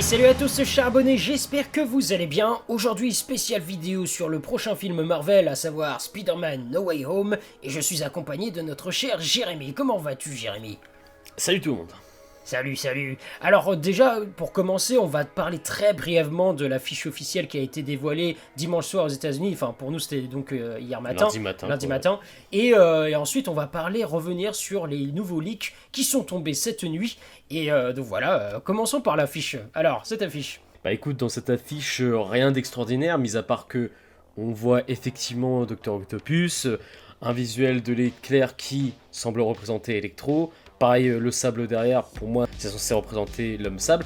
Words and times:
Salut 0.00 0.24
à 0.24 0.34
tous 0.34 0.64
chers 0.64 0.86
abonnés, 0.86 1.18
j'espère 1.18 1.70
que 1.70 1.82
vous 1.82 2.12
allez 2.12 2.26
bien. 2.26 2.58
Aujourd'hui 2.68 3.12
spéciale 3.12 3.60
vidéo 3.60 4.06
sur 4.06 4.30
le 4.30 4.40
prochain 4.40 4.74
film 4.74 5.02
Marvel, 5.02 5.46
à 5.46 5.54
savoir 5.54 6.00
Spider-Man 6.00 6.70
No 6.70 6.80
Way 6.84 7.04
Home, 7.04 7.36
et 7.62 7.68
je 7.68 7.80
suis 7.80 8.02
accompagné 8.02 8.50
de 8.50 8.62
notre 8.62 8.90
cher 8.90 9.20
Jérémy. 9.20 9.74
Comment 9.74 9.98
vas-tu 9.98 10.34
Jérémy? 10.34 10.78
Salut 11.36 11.60
tout 11.60 11.72
le 11.72 11.76
monde. 11.76 11.92
Salut, 12.50 12.74
salut. 12.74 13.16
Alors 13.40 13.76
déjà, 13.76 14.16
pour 14.36 14.50
commencer, 14.50 14.98
on 14.98 15.06
va 15.06 15.24
te 15.24 15.32
parler 15.32 15.60
très 15.60 15.94
brièvement 15.94 16.52
de 16.52 16.66
l'affiche 16.66 17.06
officielle 17.06 17.46
qui 17.46 17.56
a 17.56 17.60
été 17.60 17.84
dévoilée 17.84 18.36
dimanche 18.56 18.86
soir 18.88 19.04
aux 19.04 19.08
États-Unis. 19.08 19.50
Enfin, 19.52 19.72
pour 19.78 19.92
nous, 19.92 20.00
c'était 20.00 20.22
donc 20.22 20.50
euh, 20.50 20.76
hier 20.80 21.00
matin. 21.00 21.26
Lundi 21.26 21.38
matin. 21.38 21.68
Lundi 21.68 21.86
matin. 21.86 22.18
Et, 22.50 22.74
euh, 22.74 23.08
et 23.08 23.14
ensuite, 23.14 23.46
on 23.46 23.54
va 23.54 23.68
parler, 23.68 24.02
revenir 24.02 24.56
sur 24.56 24.88
les 24.88 25.12
nouveaux 25.12 25.38
leaks 25.38 25.74
qui 25.92 26.02
sont 26.02 26.24
tombés 26.24 26.54
cette 26.54 26.82
nuit. 26.82 27.18
Et 27.50 27.70
euh, 27.70 27.92
donc 27.92 28.06
voilà, 28.06 28.40
euh, 28.40 28.58
commençons 28.58 29.00
par 29.00 29.14
l'affiche. 29.14 29.56
Alors, 29.72 30.04
cette 30.04 30.22
affiche. 30.22 30.60
Bah 30.82 30.92
écoute, 30.92 31.18
dans 31.18 31.28
cette 31.28 31.50
affiche, 31.50 32.00
euh, 32.00 32.20
rien 32.20 32.50
d'extraordinaire, 32.50 33.16
mis 33.16 33.36
à 33.36 33.44
part 33.44 33.68
que 33.68 33.92
on 34.36 34.50
voit 34.50 34.82
effectivement 34.88 35.66
Dr 35.66 35.92
Octopus, 35.94 36.66
euh, 36.66 36.80
un 37.22 37.32
visuel 37.32 37.80
de 37.80 37.92
l'éclair 37.92 38.56
qui 38.56 38.94
semble 39.12 39.40
représenter 39.40 39.96
Electro, 39.98 40.52
pareil 40.80 41.08
euh, 41.08 41.20
le 41.20 41.30
sable 41.30 41.68
derrière, 41.68 42.02
pour 42.02 42.26
moi 42.26 42.48
c'est 42.58 42.70
censé 42.70 42.92
représenter 42.94 43.56
l'homme 43.56 43.78
sable. 43.78 44.04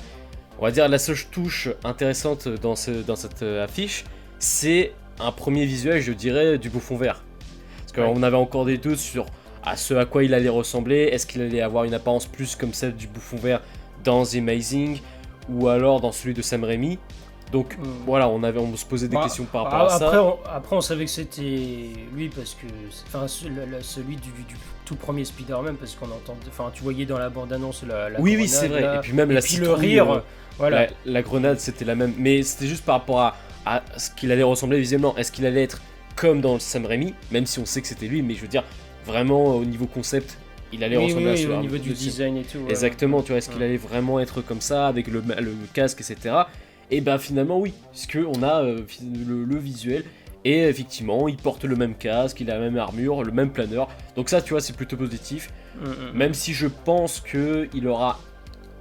On 0.59 0.65
va 0.65 0.71
dire 0.71 0.87
la 0.89 0.99
seule 0.99 1.17
touche 1.31 1.71
intéressante 1.85 2.49
dans, 2.49 2.77
ce, 2.77 2.91
dans 2.91 3.17
cette 3.17 3.43
euh, 3.43 3.65
affiche, 3.65 4.05
c'est 4.39 4.93
un 5.19 5.33
premier 5.33 5.65
visuel, 5.65 6.03
je 6.03 6.13
dirais, 6.13 6.59
du 6.59 6.69
bouffon 6.69 6.97
vert. 6.97 7.25
Parce 7.79 7.93
qu'on 7.93 8.23
avait 8.23 8.37
encore 8.37 8.67
des 8.67 8.77
doutes 8.77 8.99
sur 8.99 9.25
à 9.63 9.77
ce 9.77 9.95
à 9.95 10.05
quoi 10.05 10.25
il 10.25 10.35
allait 10.35 10.51
ressembler, 10.51 11.09
est-ce 11.13 11.27
qu'il 11.27 11.41
allait 11.41 11.63
avoir 11.63 11.85
une 11.85 11.95
apparence 11.95 12.27
plus 12.27 12.55
comme 12.55 12.75
celle 12.75 12.95
du 12.95 13.07
bouffon 13.07 13.37
vert 13.37 13.63
dans 14.03 14.27
The 14.27 14.37
Amazing, 14.37 15.01
ou 15.49 15.69
alors 15.69 16.01
dans 16.01 16.13
celui 16.13 16.35
de 16.35 16.43
Sam 16.43 16.65
Raimi. 16.65 16.99
Donc 17.55 17.77
Hmm. 17.79 17.85
voilà, 18.05 18.29
on, 18.29 18.43
avait, 18.43 18.59
on 18.59 18.77
se 18.77 18.85
posait 18.85 19.07
des 19.07 19.15
Bah, 19.15 19.23
questions 19.23 19.45
par 19.45 19.63
rapport 19.65 19.87
Ah, 19.89 19.93
à 19.93 19.95
après, 19.95 20.17
ça. 20.17 20.25
on, 20.25 20.39
après, 20.53 20.75
on 20.77 20.81
savait 20.81 21.05
que 21.05 21.11
c'était 21.13 21.87
lui 22.13 22.29
parce 22.29 22.55
que, 22.55 22.67
enfin, 23.07 23.29
celui 23.29 24.17
du, 24.17 24.31
du 24.31 24.57
tout 24.85 24.97
premier 24.97 25.25
Spider-Man 25.25 25.77
parce 25.77 25.95
qu'on 25.95 26.07
entend, 26.07 26.35
enfin, 26.49 26.73
tu 26.75 26.83
voyais 26.83 27.07
dans 27.07 27.17
la 27.17 27.29
bande-annonce 27.29 27.85
la, 27.85 28.11
la 28.11 28.21
Oui, 28.21 28.33
oui, 28.33 28.47
grenade, 28.47 28.49
c'est 28.49 28.67
vrai. 28.69 28.81
là, 28.81 28.97
Et 28.97 29.01
puis 29.03 29.13
même 29.13 29.31
et 29.31 29.35
la 29.35 29.41
puis 29.41 29.57
le 29.59 29.73
rire, 29.73 30.11
euh, 30.11 30.21
voilà. 30.59 30.87
la, 30.87 30.89
la 31.07 31.23
grenade, 31.23 31.61
c'était 31.61 31.85
la 31.85 31.95
même. 31.95 32.13
Mais 32.19 32.43
c'était 32.43 32.67
juste 32.67 32.85
par 32.85 32.97
rapport 32.97 33.21
à, 33.21 33.37
à 33.65 33.83
ce 33.99 34.11
qu'il 34.11 34.33
allait 34.33 34.43
ressembler 34.43 34.81
visuellement. 34.81 35.17
Est-ce 35.17 35.31
qu'il 35.31 35.47
allait 35.47 35.63
être 35.63 35.81
comme 36.17 36.41
dans 36.41 36.59
Sam 36.59 36.87
Raimi, 36.87 37.15
même 37.31 37.47
si 37.47 37.61
on 37.61 37.67
sait 37.67 37.81
que 37.83 37.87
c'était 37.87 38.09
lui, 38.09 38.23
mais 38.23 38.35
je 38.35 38.41
veux 38.41 38.49
dire, 38.49 38.65
vraiment 39.07 39.55
au 39.55 39.65
niveau 39.65 39.87
concept, 39.87 40.39
il 40.73 40.83
allait 40.83 40.97
oui, 40.97 41.05
ressembler 41.05 41.27
oui, 41.27 41.33
à 41.33 41.37
ce 41.37 41.47
au 41.53 41.61
niveau 41.61 41.79
du 41.79 41.91
de- 41.91 41.95
design 41.95 42.37
et 42.37 42.43
tout. 42.43 42.59
ouais. 42.59 42.71
Exactement, 42.71 43.23
tu 43.23 43.29
vois, 43.29 43.39
est-ce 43.39 43.49
qu'il 43.49 43.61
Ouais. 43.61 43.67
allait 43.67 43.77
vraiment 43.77 44.19
être 44.19 44.41
comme 44.41 44.61
ça, 44.61 44.89
avec 44.89 45.07
le, 45.07 45.21
le 45.21 45.53
casque, 45.73 46.01
etc. 46.01 46.35
Et 46.91 47.01
ben 47.01 47.19
finalement, 47.19 47.59
oui, 47.59 47.73
puisque 47.93 48.19
on 48.27 48.43
a 48.43 48.63
euh, 48.63 48.83
le, 49.27 49.45
le 49.45 49.57
visuel, 49.57 50.05
et 50.45 50.65
effectivement, 50.65 51.27
il 51.27 51.37
porte 51.37 51.65
le 51.65 51.75
même 51.75 51.95
casque, 51.95 52.41
il 52.41 52.51
a 52.51 52.55
la 52.55 52.61
même 52.61 52.77
armure, 52.77 53.25
le 53.25 53.33
même 53.33 53.51
planeur. 53.51 53.89
Donc 54.15 54.29
ça, 54.29 54.43
tu 54.43 54.51
vois, 54.51 54.61
c'est 54.61 54.77
plutôt 54.77 54.97
positif. 54.97 55.51
Mm, 55.81 55.87
mm. 55.87 55.93
Même 56.15 56.35
si 56.35 56.53
je 56.53 56.67
pense 56.67 57.21
que 57.21 57.69
il 57.75 57.89
aura, 57.89 58.21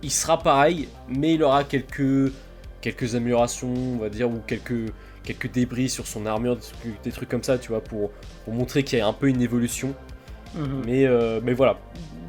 il 0.01 0.11
sera 0.11 0.37
pareil, 0.37 0.89
mais 1.07 1.35
il 1.35 1.43
aura 1.43 1.63
quelques, 1.63 2.33
quelques 2.81 3.15
améliorations, 3.15 3.73
on 3.73 3.97
va 3.97 4.09
dire, 4.09 4.29
ou 4.29 4.41
quelques, 4.45 4.91
quelques 5.23 5.51
débris 5.51 5.87
sur 5.87 6.05
son 6.05 6.25
armure, 6.25 6.57
des 7.03 7.11
trucs, 7.11 7.29
comme 7.29 7.43
ça, 7.43 7.57
tu 7.57 7.69
vois, 7.69 7.81
pour, 7.81 8.11
pour 8.43 8.53
montrer 8.53 8.83
qu'il 8.83 8.99
y 8.99 9.01
a 9.01 9.07
un 9.07 9.13
peu 9.13 9.29
une 9.29 9.41
évolution. 9.41 9.95
Mais, 10.85 11.05
euh, 11.07 11.39
mais 11.43 11.53
voilà, 11.53 11.79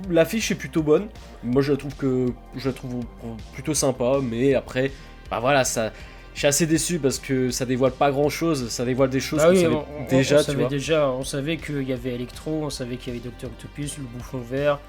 l'affiche 0.08 0.50
est 0.50 0.54
plutôt 0.54 0.82
bonne. 0.82 1.08
Moi, 1.42 1.60
je 1.60 1.72
la 1.72 1.76
trouve 1.76 1.94
que, 1.94 2.28
je 2.56 2.68
la 2.68 2.72
trouve 2.72 3.04
plutôt 3.52 3.74
sympa, 3.74 4.20
mais 4.22 4.54
après, 4.54 4.92
bah 5.30 5.38
voilà, 5.40 5.64
ça. 5.64 5.92
Je 6.34 6.40
suis 6.40 6.46
assez 6.48 6.66
déçu 6.66 6.98
parce 6.98 7.20
que 7.20 7.50
ça 7.50 7.64
dévoile 7.64 7.92
pas 7.92 8.10
grand 8.10 8.28
chose, 8.28 8.68
ça 8.68 8.84
dévoile 8.84 9.08
des 9.10 9.20
choses 9.20 9.40
Ah 9.40 9.46
qu'on 9.46 9.52
oui, 9.52 9.60
savait 9.62 9.74
on, 9.76 9.86
on- 10.00 10.08
déjà, 10.08 10.34
on 10.36 10.38
tu 10.40 10.44
savait 10.46 10.58
vois. 10.60 10.68
déjà, 10.68 11.08
on 11.10 11.22
savait 11.24 11.56
qu'il 11.58 11.82
y 11.88 11.92
avait 11.92 12.14
Electro, 12.14 12.62
on 12.64 12.70
savait 12.70 12.96
qu'il 12.96 13.12
y 13.14 13.16
avait 13.16 13.24
Docteur 13.24 13.50
Octopus, 13.50 13.98
le 13.98 14.04
bouffon 14.04 14.38
vert, 14.38 14.80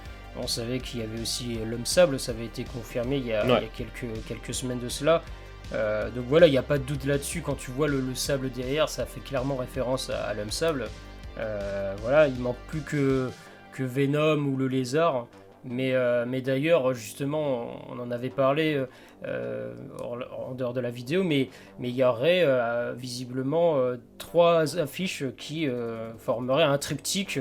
on 0.41 0.47
savait 0.47 0.79
qu'il 0.79 1.01
y 1.01 1.03
avait 1.03 1.21
aussi 1.21 1.59
l'homme 1.69 1.85
sable, 1.85 2.19
ça 2.19 2.31
avait 2.31 2.45
été 2.45 2.63
confirmé 2.63 3.17
il 3.17 3.27
y 3.27 3.33
a, 3.33 3.45
Ouais. 3.45 3.51
il 3.59 3.63
y 3.63 3.65
a 3.65 3.69
quelques, 3.77 4.25
quelques 4.27 4.53
semaines 4.55 4.79
de 4.79 4.89
cela. 4.89 5.21
Euh, 5.73 6.09
donc 6.09 6.25
voilà, 6.27 6.47
il 6.47 6.51
n'y 6.51 6.57
a 6.57 6.63
pas 6.63 6.79
de 6.79 6.83
doute 6.83 7.05
là-dessus, 7.05 7.41
quand 7.41 7.55
tu 7.55 7.69
vois 7.69 7.87
le, 7.87 7.99
le 8.01 8.15
sable 8.15 8.49
derrière, 8.51 8.89
ça 8.89 9.05
fait 9.05 9.19
clairement 9.21 9.55
référence 9.55 10.09
à, 10.09 10.23
à 10.23 10.33
l'homme 10.33 10.49
sable. 10.51 10.87
Euh, 11.37 11.93
voilà, 12.01 12.27
il 12.27 12.39
manque 12.39 12.57
plus 12.67 12.81
que, 12.81 13.29
que 13.71 13.83
Venom 13.83 14.37
ou 14.47 14.57
le 14.57 14.67
lézard. 14.67 15.27
Mais, 15.67 15.93
euh, 15.93 16.25
mais 16.27 16.41
d'ailleurs, 16.41 16.93
justement, 16.93 17.67
on 17.89 17.99
en 17.99 18.11
avait 18.11 18.29
parlé 18.29 18.75
euh, 18.75 18.85
euh, 19.25 19.73
en, 19.99 20.51
en 20.51 20.53
dehors 20.53 20.73
de 20.73 20.79
la 20.79 20.91
vidéo, 20.91 21.23
mais 21.23 21.49
mais 21.79 21.89
il 21.89 21.95
y 21.95 22.03
aurait 22.03 22.43
euh, 22.43 22.93
visiblement 22.95 23.77
trois 24.19 24.77
affiches 24.77 25.23
qui 25.37 25.67
formeraient 26.17 26.63
un 26.63 26.77
triptyque. 26.77 27.39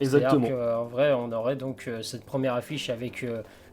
Exactement. 0.00 0.48
En 0.80 0.84
vrai, 0.84 1.12
on 1.12 1.32
aurait 1.32 1.56
donc 1.56 1.90
cette 2.02 2.24
première 2.24 2.54
affiche 2.54 2.90
avec 2.90 3.26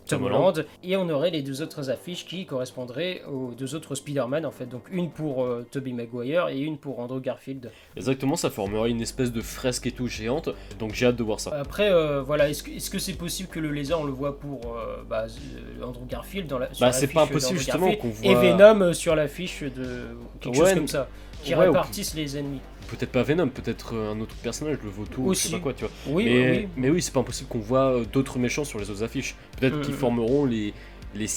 Tom 0.08 0.24
Holland 0.26 0.66
et 0.84 0.98
on 0.98 1.08
aurait 1.10 1.30
les 1.30 1.42
deux 1.42 1.62
autres 1.62 1.90
affiches 1.90 2.26
qui 2.26 2.46
correspondraient 2.46 3.22
aux 3.32 3.52
deux 3.58 3.76
autres 3.76 3.96
Spider-Man 3.96 4.46
en 4.46 4.52
fait. 4.52 4.66
Donc 4.66 4.84
une 4.92 5.10
pour 5.10 5.44
euh, 5.44 5.66
Tobey 5.72 5.92
Maguire 5.94 6.50
et 6.50 6.60
une 6.60 6.78
pour 6.78 7.00
Andrew 7.00 7.20
Garfield. 7.22 7.72
Exactement, 7.96 8.36
ça 8.36 8.50
formerait 8.50 8.90
une 8.90 9.02
espèce 9.02 9.32
de 9.32 9.42
fresque 9.42 9.88
et 9.88 9.92
tout 9.92 10.08
géante, 10.08 10.50
donc 10.80 10.94
j'ai 10.94 11.06
hâte 11.06 11.16
de 11.16 11.24
voir 11.24 11.40
ça. 11.40 11.52
Après, 11.58 11.90
euh, 11.92 12.22
voilà, 12.22 12.50
est-ce 12.50 12.64
que 12.64 12.72
est-ce 12.72 12.90
que 12.90 13.00
c'est 13.00 13.14
possible 13.14 13.50
que 13.50 13.60
le 13.60 13.72
lézard 13.72 14.02
on 14.02 14.06
le 14.06 14.12
voit 14.12 14.40
pour 14.40 14.76
euh, 14.76 15.04
bah, 15.10 15.26
euh, 15.28 15.84
Andrew 15.86 16.06
Garfield 16.08 16.48
dans 16.48 16.60
la 16.60 16.70
Bah, 16.80 16.92
c'est 16.92 17.08
pas 17.08 17.24
impossible, 17.24 17.60
justement, 17.60 17.94
qu'on 17.96 18.10
et 18.24 18.34
voit- 18.34 18.42
Venom 18.42 18.82
euh, 18.82 18.94
sur 18.94 19.16
l'affiche 19.16 19.62
de 19.64 20.08
quelque 20.40 20.58
Ouais, 20.58 20.66
chose 20.66 20.74
comme 20.74 20.88
ça 20.88 21.08
qui 21.44 21.52
ouais, 21.56 21.58
ou- 21.68 21.72
répartissent 21.72 22.16
les 22.16 22.38
ennemis. 22.38 22.60
Peut-être 22.92 23.12
pas 23.12 23.24
Venom, 23.24 23.48
peut-être 23.50 23.96
euh, 23.96 24.12
un 24.14 24.20
autre 24.20 24.36
personnage, 24.44 24.78
le 24.84 24.90
vautour, 24.90 25.26
Aussi. 25.28 25.44
je 25.44 25.48
sais 25.48 25.58
pas 25.58 25.64
quoi, 25.64 25.74
tu 25.74 25.86
vois. 25.86 25.92
Oui, 26.08 26.26
mais, 26.26 26.52
oui. 26.52 26.68
mais 26.76 26.90
oui, 26.90 27.02
c'est 27.02 27.14
pas 27.14 27.22
impossible 27.22 27.48
qu'on 27.50 27.60
voit 27.60 27.94
euh, 28.00 28.06
d'autres 28.06 28.38
méchants 28.38 28.66
sur 28.66 28.80
les 28.80 28.90
autres 28.90 29.04
affiches. 29.04 29.36
Peut-être 29.60 29.78
Mm, 29.78 29.82
qu'ils 29.82 29.94
mm. 29.94 29.98
formeront 29.98 30.46
les. 30.46 30.74
les 31.16 31.28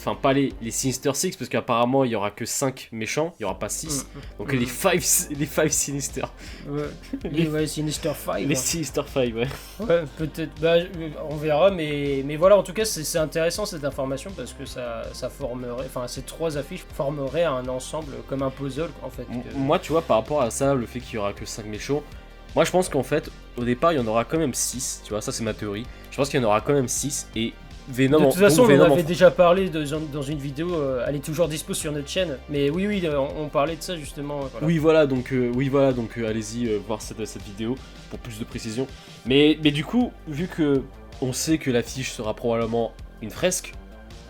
Enfin, 0.00 0.14
pas 0.14 0.32
les, 0.32 0.54
les 0.62 0.70
Sinister 0.70 1.10
Six, 1.12 1.36
parce 1.36 1.50
qu'apparemment 1.50 2.04
il 2.04 2.10
y 2.10 2.14
aura 2.16 2.30
que 2.30 2.46
5 2.46 2.88
méchants, 2.90 3.34
il 3.38 3.42
y 3.42 3.44
aura 3.44 3.58
pas 3.58 3.68
6. 3.68 4.06
Mm, 4.14 4.18
Donc 4.38 4.52
Mm. 4.52 4.56
les 4.56 4.66
5 4.66 4.94
les 5.36 5.46
five 5.46 5.70
Sinister. 5.70 6.22
Ouais, 6.66 6.84
les, 7.30 7.46
ouais, 7.48 7.66
Sinister 7.66 8.12
5. 8.14 8.46
Les 8.46 8.54
Sinister 8.54 9.02
5, 9.06 9.34
ouais. 9.34 9.48
Ouais, 9.80 10.04
peut-être. 10.16 10.58
Bah, 10.60 10.76
on 11.28 11.36
verra, 11.36 11.70
mais, 11.70 12.22
mais 12.24 12.36
voilà, 12.36 12.56
en 12.56 12.62
tout 12.62 12.72
cas, 12.72 12.84
c'est 12.86 13.04
c'est 13.04 13.18
intéressant 13.18 13.66
cette 13.66 13.84
information 13.84 14.30
parce 14.36 14.54
que 14.54 14.64
ça, 14.64 15.02
ça 15.12 15.28
formerait. 15.28 15.84
Enfin, 15.86 16.08
ces 16.08 16.22
trois 16.22 16.56
affiches 16.56 16.84
formeraient 16.94 17.44
un 17.44 17.68
ensemble 17.68 18.12
comme 18.26 18.42
un 18.42 18.50
puzzle, 18.50 18.88
en 19.02 19.10
fait. 19.10 19.24
Que- 19.24 19.54
Moi, 19.56 19.78
tu 19.78 19.92
vois, 19.92 20.00
par 20.02 20.16
rapport 20.16 20.40
à 20.40 20.50
ça, 20.50 20.74
le 20.74 20.86
fait 20.86 21.00
qu'il 21.00 21.16
y 21.16 21.18
aura 21.18 21.32
que 21.34 21.44
5 21.44 21.66
méchants, 21.66 22.02
moi 22.56 22.64
je 22.64 22.70
pense 22.70 22.88
qu'en 22.88 23.02
fait, 23.02 23.30
au 23.58 23.64
départ, 23.64 23.92
il 23.92 23.96
y 23.96 23.98
en 24.00 24.06
aura 24.06 24.24
quand 24.24 24.38
même 24.38 24.54
6, 24.54 25.02
tu 25.04 25.10
vois, 25.10 25.20
ça 25.20 25.30
c'est 25.30 25.44
ma 25.44 25.52
théorie. 25.54 25.84
Je 26.10 26.16
pense 26.16 26.28
qu'il 26.30 26.40
y 26.40 26.42
en 26.44 26.46
aura 26.46 26.60
quand 26.62 26.72
même 26.72 26.88
6 26.88 27.28
et 27.36 27.52
Venom 27.92 28.18
de 28.20 28.24
toute 28.26 28.34
façon, 28.40 28.62
on 28.68 28.80
en 28.80 28.92
avait 28.92 29.02
déjà 29.02 29.30
parlé 29.30 29.68
de- 29.68 29.84
dans 30.12 30.22
une 30.22 30.38
vidéo, 30.38 30.74
euh, 30.74 31.04
elle 31.06 31.16
est 31.16 31.24
toujours 31.24 31.48
dispo 31.48 31.74
sur 31.74 31.92
notre 31.92 32.08
chaîne. 32.08 32.38
Mais 32.48 32.70
oui, 32.70 32.86
oui, 32.86 33.00
euh, 33.04 33.18
on, 33.18 33.44
on 33.44 33.48
parlait 33.48 33.76
de 33.76 33.82
ça 33.82 33.96
justement. 33.96 34.40
voilà. 34.40 34.66
Oui 34.66 34.78
voilà 34.78 35.06
donc 35.06 35.32
euh, 35.32 35.50
oui 35.54 35.68
voilà 35.68 35.92
donc 35.92 36.16
euh, 36.18 36.28
allez-y 36.28 36.68
euh, 36.68 36.78
voir 36.86 37.02
cette, 37.02 37.24
cette 37.26 37.42
vidéo 37.42 37.74
pour 38.10 38.18
plus 38.18 38.38
de 38.38 38.44
précision. 38.44 38.86
Mais, 39.26 39.58
mais 39.62 39.70
du 39.70 39.84
coup 39.84 40.12
vu 40.28 40.46
que 40.46 40.82
on 41.22 41.32
sait 41.32 41.58
que 41.58 41.70
l'affiche 41.70 42.12
sera 42.12 42.34
probablement 42.34 42.92
une 43.22 43.30
fresque, 43.30 43.72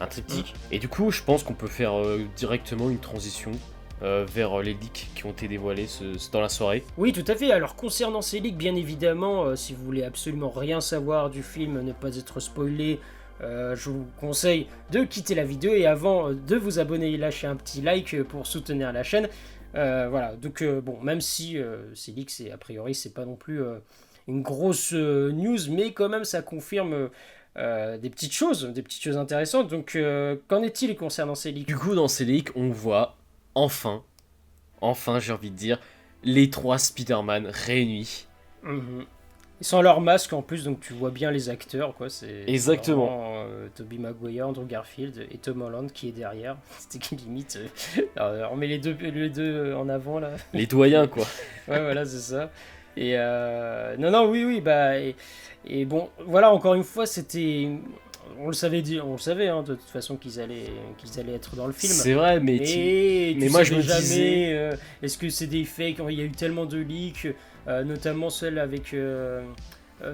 un 0.01 0.07
triptyque, 0.07 0.55
et 0.73 0.79
du 0.79 0.89
coup 0.89 1.11
je 1.11 1.23
pense 1.23 1.43
qu'on 1.45 1.55
peut 1.55 1.67
faire 1.69 1.97
euh, 1.99 2.21
directement 2.37 2.91
une 2.91 2.99
transition 2.99 3.53
euh, 4.03 4.25
vers 4.35 4.59
euh, 4.59 4.63
les 4.63 4.73
leaks 4.73 5.09
qui 5.15 5.27
ont 5.27 5.31
été 5.31 5.47
dévoilés 5.47 5.87
ce- 5.87 6.17
ce- 6.19 6.31
dans 6.31 6.41
la 6.41 6.49
soirée. 6.49 6.83
Oui, 6.97 7.13
tout 7.13 7.25
à 7.31 7.35
fait. 7.35 7.53
Alors, 7.53 7.77
concernant 7.77 8.23
ces 8.23 8.41
leaks, 8.41 8.57
bien 8.57 8.75
évidemment, 8.75 9.45
euh, 9.45 9.57
si 9.57 9.75
vous 9.75 9.85
voulez 9.85 10.05
absolument 10.05 10.49
rien 10.49 10.81
savoir 10.81 11.29
du 11.29 11.43
film, 11.43 11.83
ne 11.83 11.93
pas 11.93 12.17
être 12.17 12.41
spoilé, 12.41 12.99
euh, 13.43 13.75
je 13.75 13.91
vous 13.91 14.07
conseille 14.19 14.67
de 14.91 15.05
quitter 15.05 15.35
la 15.35 15.45
vidéo 15.45 15.73
et 15.73 15.87
avant 15.87 16.29
euh, 16.29 16.35
de 16.35 16.57
vous 16.57 16.79
abonner 16.79 17.13
et 17.13 17.17
lâcher 17.17 17.47
un 17.47 17.57
petit 17.57 17.81
like 17.81 18.15
euh, 18.15 18.25
pour 18.25 18.47
soutenir 18.47 18.93
la 18.93 19.03
chaîne. 19.03 19.29
Euh, 19.75 20.09
voilà, 20.11 20.35
donc 20.37 20.63
euh, 20.63 20.81
bon, 20.81 21.01
même 21.01 21.21
si 21.21 21.57
leaks, 22.09 22.31
c'est 22.31 22.51
a 22.51 22.59
priori, 22.59 22.95
c'est 22.95 23.15
pas 23.15 23.25
non 23.25 23.37
plus 23.37 23.63
une 24.29 24.43
grosse 24.43 24.93
news, 24.93 25.59
mais 25.71 25.93
quand 25.93 26.09
même, 26.09 26.25
ça 26.25 26.43
confirme 26.43 27.11
euh, 27.57 27.99
des 27.99 28.11
petites 28.11 28.33
choses, 28.33 28.65
des 28.67 28.83
petites 28.83 29.03
choses 29.03 29.17
intéressantes. 29.17 29.69
Donc, 29.69 29.97
euh, 29.97 30.37
qu'en 30.49 30.63
est-il 30.63 30.97
concernant 30.97 31.35
ces 31.35 31.53
leaks? 31.53 31.67
Du 31.67 31.77
coup 31.77 31.95
dans 31.95 32.09
ces 32.09 32.25
leaks 32.25 32.51
on 32.55 32.71
voit 32.71 33.17
enfin, 33.55 34.05
enfin 34.81 35.19
j'ai 35.19 35.33
envie 35.33 35.51
de 35.51 35.57
dire, 35.57 35.81
les 36.23 36.51
trois 36.51 36.79
Spider-Man 36.79 37.47
réunis. 37.47 38.27
Mhm. 38.63 39.05
Ils 39.61 39.67
sont 39.67 39.83
leur 39.83 40.01
masque 40.01 40.33
en 40.33 40.41
plus, 40.41 40.65
donc 40.65 40.81
tu 40.81 40.95
vois 40.95 41.11
bien 41.11 41.31
les 41.31 41.51
acteurs, 41.51 41.95
quoi. 41.95 42.09
C'est 42.09 42.45
Exactement. 42.47 43.05
vraiment, 43.07 43.45
euh, 43.47 43.69
Tobey 43.75 43.99
Maguire, 43.99 44.49
Andrew 44.49 44.65
Garfield 44.67 45.27
et 45.31 45.37
Tom 45.37 45.61
Holland 45.61 45.91
qui 45.93 46.09
est 46.09 46.13
derrière. 46.13 46.57
C'était 46.79 46.99
qui 46.99 47.17
limite. 47.17 47.59
euh, 47.99 48.03
alors, 48.17 48.53
on 48.53 48.57
met 48.57 48.67
les 48.67 48.79
deux, 48.79 48.97
les 49.01 49.29
deux 49.29 49.75
en 49.75 49.89
avant 49.91 50.19
là. 50.19 50.31
Les 50.55 50.67
doyens 50.67 51.07
quoi. 51.07 51.25
Ouais, 51.69 51.81
voilà, 51.81 52.05
c'est 52.07 52.19
ça. 52.19 52.51
Et 52.97 53.13
euh, 53.17 53.97
non, 53.99 54.11
non, 54.11 54.29
oui, 54.31 54.45
oui, 54.45 54.61
bah 54.63 54.99
et, 54.99 55.15
et 55.67 55.85
bon, 55.85 56.09
voilà, 56.27 56.51
encore 56.53 56.75
une 56.75 56.83
fois, 56.85 57.05
c'était 57.07 57.69
on 58.39 58.47
le 58.49 58.53
savait 58.53 58.83
dire, 58.83 59.07
on 59.07 59.13
le 59.13 59.19
savait 59.19 59.49
hein, 59.49 59.63
de 59.63 59.75
toute 59.75 59.89
façon 59.89 60.17
qu'ils 60.17 60.41
allaient, 60.41 60.71
qu'ils 60.99 61.19
allaient 61.21 61.35
être 61.35 61.57
dans 61.57 61.67
le 61.67 61.73
film. 61.73 61.93
C'est 61.93 62.15
vrai, 62.15 62.41
mais, 62.41 62.59
mais 63.39 63.47
tu 63.47 63.51
moi, 63.51 63.63
je 63.65 63.75
me 63.75 63.81
jamais. 63.83 64.01
disais- 64.01 64.53
euh, 64.53 64.73
Est-ce 65.03 65.19
que 65.19 65.29
c'est 65.29 65.47
des 65.47 65.65
fakes 65.65 65.97
Il 66.09 66.19
y 66.19 66.21
a 66.23 66.25
eu 66.25 66.31
tellement 66.31 66.67
de 66.67 66.79
leaks, 66.79 67.29
euh, 67.69 67.85
notamment 67.85 68.31
celle 68.31 68.59
avec. 68.59 68.95
euh, 68.95 69.43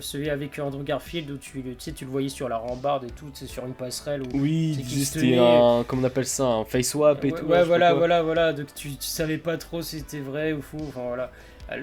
celui 0.01 0.31
avec 0.31 0.59
Andrew 0.59 0.83
Garfield 0.83 1.31
où 1.31 1.37
tu, 1.37 1.59
le- 1.59 1.75
tu 1.77 1.85
sais, 1.85 1.93
tu 1.93 2.07
le 2.07 2.11
voyais 2.11 2.29
sur 2.29 2.49
la 2.49 2.57
rambarde 2.57 3.05
et 3.05 3.11
tout, 3.11 3.27
c'est 3.35 3.47
sur 3.47 3.65
une 3.65 3.73
passerelle 3.73 4.23
où 4.23 4.27
oui, 4.41 4.77
c'était 5.05 5.39
un, 5.39 5.85
comment 5.87 6.03
on 6.03 6.05
appelle 6.07 6.27
ça, 6.27 6.45
un 6.45 6.65
face 6.65 6.89
swap 6.89 7.25
et 7.25 7.31
ouais, 7.31 7.39
tout. 7.39 7.47
ouais, 7.47 7.63
voilà, 7.63 7.95
voilà, 7.95 8.21
voilà. 8.25 8.53
Donc 8.53 8.67
tu, 8.75 8.89
tu 8.97 9.07
savais 9.07 9.39
pas 9.39 9.57
trop 9.59 9.83
si 9.83 10.01
c'était 10.01 10.19
vrai 10.19 10.53
ou 10.55 10.61
faux. 10.61 10.79
Enfin 10.89 11.03
voilà. 11.07 11.31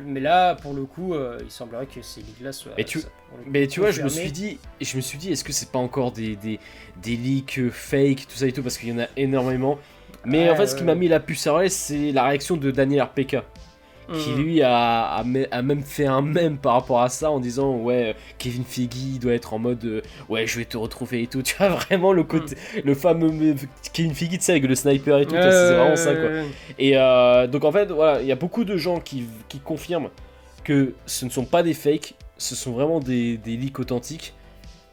Mais 0.05 0.19
là, 0.21 0.55
pour 0.55 0.73
le 0.73 0.85
coup, 0.85 1.13
euh, 1.13 1.37
il 1.43 1.51
semblerait 1.51 1.85
que 1.87 2.01
ces 2.01 2.21
leaks-là 2.21 2.53
soient. 2.53 2.71
Mais 2.77 2.83
tu- 2.85 3.01
soient 3.01 3.09
Mais 3.47 3.67
tu 3.67 3.79
vois, 3.81 3.91
je 3.91 4.01
me 4.01 4.07
suis 4.09 4.31
dit, 4.31 4.57
je 4.79 4.95
me 4.95 5.01
suis 5.01 5.17
dit, 5.17 5.31
est-ce 5.31 5.43
que 5.43 5.51
c'est 5.51 5.71
pas 5.71 5.79
encore 5.79 6.11
des, 6.11 6.35
des, 6.37 6.59
des 7.01 7.15
leaks 7.17 7.59
euh, 7.59 7.69
fake, 7.69 8.27
tout 8.27 8.35
ça 8.35 8.47
et 8.47 8.51
tout, 8.53 8.63
parce 8.63 8.77
qu'il 8.77 8.89
y 8.89 8.93
en 8.93 8.99
a 8.99 9.07
énormément. 9.17 9.77
Mais 10.25 10.49
en 10.49 10.55
fait, 10.55 10.67
ce 10.67 10.75
qui 10.75 10.83
m'a 10.83 10.95
mis 10.95 11.09
la 11.09 11.19
puce 11.19 11.45
à 11.47 11.49
l'oreille, 11.49 11.69
c'est 11.69 12.11
la 12.13 12.23
réaction 12.23 12.55
de 12.55 12.71
Daniel 12.71 13.01
RPK, 13.03 13.37
qui 14.11 14.31
Mhm. 14.31 14.37
lui 14.41 14.61
a, 14.61 15.05
a, 15.05 15.23
me- 15.23 15.47
a 15.53 15.61
même 15.61 15.83
fait 15.83 16.05
un 16.05 16.21
mème 16.21 16.57
par 16.57 16.73
rapport 16.73 17.01
à 17.01 17.09
ça 17.09 17.31
en 17.31 17.39
disant, 17.39 17.75
ouais, 17.77 18.09
euh, 18.09 18.13
Kevin 18.37 18.63
Feige 18.65 19.19
doit 19.21 19.33
être 19.33 19.53
en 19.53 19.59
mode, 19.59 19.83
euh, 19.85 20.01
ouais, 20.29 20.45
je 20.45 20.57
vais 20.59 20.65
te 20.65 20.75
retrouver 20.77 21.23
et 21.23 21.27
tout. 21.27 21.41
Tu 21.43 21.55
vois, 21.57 21.69
vraiment 21.69 22.11
le 22.13 22.23
côté, 22.23 22.55
le 22.83 22.93
fameux 22.95 23.55
Kevin 23.93 24.13
Feige, 24.13 24.29
tu 24.29 24.39
sais, 24.41 24.51
avec 24.53 24.65
le 24.65 24.75
sniper 24.75 25.19
et 25.19 25.25
tout, 25.25 25.35
c'est 25.51 25.73
vraiment 25.75 25.95
ça, 25.95 26.15
quoi. 26.15 26.29
Et 26.79 26.97
euh, 26.97 27.47
donc 27.47 27.63
en 27.63 27.71
fait, 27.71 27.85
voilà, 27.91 28.21
il 28.21 28.27
y 28.27 28.31
a 28.31 28.35
beaucoup 28.35 28.63
de 28.65 28.75
gens 28.77 28.99
qui, 28.99 29.25
qui 29.47 29.59
confirment 29.59 30.09
que 30.63 30.93
ce 31.05 31.25
ne 31.25 31.29
sont 31.29 31.45
pas 31.45 31.63
des 31.63 31.73
fakes, 31.73 32.15
ce 32.37 32.55
sont 32.55 32.71
vraiment 32.71 32.99
des, 32.99 33.37
des 33.37 33.55
leaks 33.57 33.79
authentiques. 33.79 34.33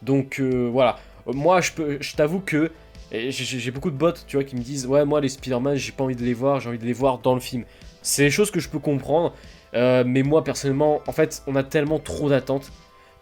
Donc 0.02 0.40
voilà, 0.40 0.98
moi 1.26 1.60
je, 1.60 1.72
peux, 1.72 1.98
je 2.00 2.14
t'avoue 2.16 2.40
que 2.40 2.70
j'ai 3.12 3.70
beaucoup 3.70 3.90
de 3.90 3.96
bots, 3.96 4.12
tu 4.26 4.36
vois, 4.36 4.44
qui 4.44 4.56
me 4.56 4.62
disent 4.62 4.86
ouais 4.86 5.04
moi 5.04 5.20
les 5.20 5.28
Spider-Man 5.28 5.76
j'ai 5.76 5.92
pas 5.92 6.04
envie 6.04 6.16
de 6.16 6.24
les 6.24 6.34
voir, 6.34 6.60
j'ai 6.60 6.68
envie 6.68 6.78
de 6.78 6.86
les 6.86 6.92
voir 6.92 7.18
dans 7.18 7.34
le 7.34 7.40
film. 7.40 7.64
C'est 8.02 8.22
des 8.22 8.30
choses 8.30 8.50
que 8.50 8.60
je 8.60 8.68
peux 8.68 8.78
comprendre, 8.78 9.34
euh, 9.74 10.04
mais 10.06 10.22
moi 10.22 10.44
personnellement, 10.44 11.02
en 11.06 11.12
fait, 11.12 11.42
on 11.46 11.56
a 11.56 11.62
tellement 11.62 11.98
trop 11.98 12.28
d'attentes, 12.28 12.72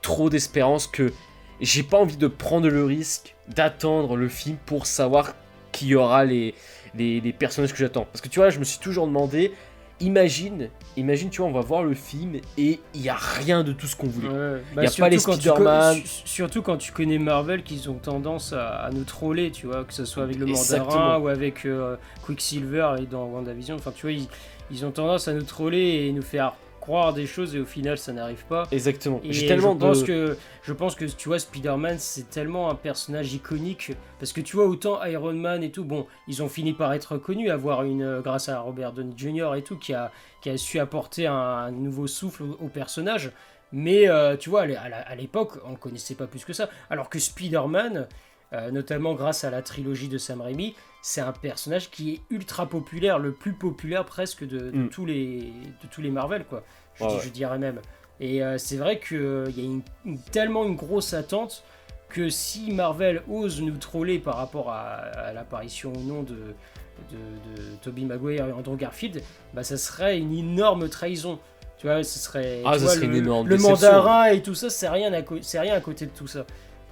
trop 0.03 0.31
d'espérances 0.31 0.87
que 0.87 1.13
j'ai 1.61 1.83
pas 1.83 1.99
envie 1.99 2.17
de 2.17 2.29
prendre 2.29 2.69
le 2.69 2.85
risque 2.85 3.35
d'attendre 3.49 4.17
le 4.17 4.29
film 4.29 4.57
pour 4.67 4.87
savoir 4.87 5.35
qui 5.73 5.89
y 5.89 5.95
aura 5.95 6.25
les, 6.25 6.55
les, 6.95 7.21
les 7.21 7.33
personnages 7.33 7.73
que 7.73 7.79
j'attends. 7.79 8.07
Parce 8.13 8.21
que 8.21 8.29
tu 8.29 8.39
vois, 8.39 8.51
je 8.51 8.59
me 8.59 8.65
suis 8.65 8.79
toujours 8.79 9.07
demandé, 9.07 9.53
imagine, 10.01 10.69
imagine, 10.97 11.31
tu 11.31 11.41
vois, 11.41 11.51
on 11.51 11.53
va 11.53 11.61
voir 11.61 11.83
le 11.83 11.95
film 11.95 12.37
et 12.57 12.81
il 12.95 13.01
y 13.01 13.09
a 13.09 13.17
rien 13.17 13.65
de 13.65 13.73
tout 13.73 13.87
ce 13.87 13.97
qu'on 13.97 14.07
voulait. 14.09 14.29
Ouais. 14.29 14.63
Y 14.77 14.79
a 14.79 14.83
pas 14.83 14.89
surtout 14.89 15.11
les 15.11 15.19
Spider-Man. 15.19 16.01
Surtout 16.05 16.63
quand 16.63 16.77
tu 16.77 16.93
connais 16.93 17.19
Marvel, 17.19 17.63
qu'ils 17.63 17.91
ont 17.91 17.95
tendance 17.95 18.53
à, 18.53 18.81
à 18.81 18.91
nous 18.91 19.05
troller, 19.05 19.51
tu 19.51 19.67
vois, 19.67 19.85
que 19.85 19.95
ce 19.95 20.05
soit 20.05 20.23
avec 20.23 20.37
le 20.37 20.49
Exactement. 20.49 20.95
Mandarin 20.95 21.19
ou 21.19 21.29
avec 21.29 21.65
euh, 21.67 21.97
Quicksilver 22.25 22.97
et 23.01 23.07
dans 23.07 23.27
WandaVision. 23.27 23.77
Enfin, 23.77 23.93
tu 23.95 24.03
vois, 24.03 24.13
ils, 24.13 24.29
ils 24.71 24.85
ont 24.85 24.91
tendance 24.91 25.29
à 25.29 25.33
nous 25.33 25.43
troller 25.43 26.07
et 26.07 26.13
nous 26.13 26.23
faire 26.23 26.55
croire 26.89 27.13
des 27.13 27.27
choses 27.27 27.55
et 27.55 27.61
au 27.61 27.67
final, 27.67 27.99
ça 27.99 28.15
n'arrive 28.15 28.47
pas. 28.47 28.67
Exactement. 28.73 29.21
Et 29.23 29.47
tellement 29.47 29.75
je 29.75 29.79
pense 29.79 30.01
de... 30.01 30.07
que 30.07 30.37
je 30.63 30.73
pense 30.73 30.95
que 30.95 31.05
tu 31.05 31.29
vois 31.29 31.39
Spider-Man 31.39 31.97
c'est 31.99 32.31
tellement 32.31 32.71
un 32.71 32.75
personnage 32.75 33.35
iconique 33.35 33.93
parce 34.19 34.33
que 34.33 34.41
tu 34.41 34.57
vois 34.57 34.67
autant 34.67 35.05
Iron 35.05 35.35
Man 35.35 35.63
et 35.63 35.71
tout 35.71 35.85
bon 35.85 36.07
ils 36.29 36.43
ont 36.43 36.49
fini 36.49 36.73
par 36.73 36.95
être 36.95 37.19
connus 37.19 37.51
avoir 37.51 37.85
une 37.85 38.03
euh, 38.03 38.21
grâce 38.23 38.49
à 38.49 38.61
Robert 38.61 38.93
Downey 38.93 39.13
Jr 39.17 39.51
et 39.57 39.63
tout 39.63 39.77
qui 39.77 39.93
a 39.93 40.11
qui 40.41 40.49
a 40.49 40.57
su 40.57 40.79
apporter 40.79 41.27
un, 41.27 41.35
un 41.35 41.71
nouveau 41.71 42.07
souffle 42.07 42.45
au, 42.45 42.59
au 42.65 42.69
personnage 42.69 43.33
mais 43.71 44.09
euh, 44.09 44.37
tu 44.37 44.49
vois 44.49 44.63
à 44.63 45.15
l'époque 45.15 45.59
on 45.67 45.73
ne 45.73 45.77
connaissait 45.77 46.15
pas 46.15 46.27
plus 46.27 46.45
que 46.47 46.55
ça 46.55 46.71
alors 46.89 47.11
que 47.11 47.19
Spider-Man 47.19 48.09
euh, 48.53 48.71
notamment 48.71 49.15
grâce 49.15 49.45
à 49.45 49.51
la 49.51 49.63
trilogie 49.63 50.09
de 50.09 50.19
Sam 50.19 50.41
Raimi 50.41 50.75
c'est 51.03 51.21
un 51.21 51.33
personnage 51.33 51.91
qui 51.91 52.15
est 52.15 52.21
ultra 52.31 52.67
populaire 52.67 53.19
le 53.19 53.33
plus 53.33 53.53
populaire 53.53 54.05
presque 54.05 54.45
de, 54.47 54.59
de 54.71 54.79
Mm. 54.79 54.89
tous 54.89 55.07
les 55.07 55.53
de 55.83 55.87
tous 55.91 56.01
les 56.03 56.11
Marvel 56.11 56.45
quoi 56.45 56.63
je, 56.95 57.05
Ouais, 57.05 57.11
dis- 57.11 57.15
ouais. 57.17 57.23
je 57.25 57.29
dirais 57.31 57.59
même 57.59 57.81
et 58.21 58.43
euh, 58.43 58.59
c'est 58.59 58.77
vrai 58.77 58.99
qu'il 58.99 59.53
y 59.57 59.61
a 59.61 59.65
une- 59.65 59.83
une- 60.05 60.19
tellement 60.33 60.65
une 60.65 60.77
grosse 60.77 61.15
attente 61.15 61.63
que 62.09 62.31
si 62.31 62.73
Marvel 62.73 63.23
ose 63.29 63.61
nous 63.61 63.77
troller 63.77 64.19
par 64.19 64.37
rapport 64.37 64.71
à, 64.71 64.87
à 64.95 65.33
l'apparition 65.35 65.93
ou 65.95 66.01
non 66.03 66.23
de, 66.23 66.35
de, 66.35 67.17
de 67.63 67.77
Tobey 67.83 68.03
Maguire 68.03 68.47
et 68.49 68.53
Andrew 68.53 68.77
Garfield, 68.77 69.23
bah 69.55 69.63
ça 69.63 69.77
serait 69.77 70.19
une 70.19 70.33
énorme 70.33 70.89
trahison. 70.89 71.39
Tu 71.77 71.87
vois, 71.87 72.03
ce 72.03 72.19
serait, 72.19 72.63
Ah, 72.65 72.73
ça 72.73 72.79
vois, 72.87 72.95
serait 72.95 73.07
le, 73.07 73.13
une 73.13 73.19
énorme 73.25 73.47
le 73.47 73.57
déception. 73.57 73.87
mandarin 73.89 74.25
et 74.33 74.43
tout 74.43 74.55
ça, 74.55 74.69
c'est 74.71 74.89
rien, 74.89 75.13
à 75.13 75.21
co- 75.23 75.43
c'est 75.43 75.61
rien 75.61 75.75
à 75.75 75.81
côté 75.81 76.07
de 76.07 76.11
tout 76.11 76.27
ça. 76.27 76.45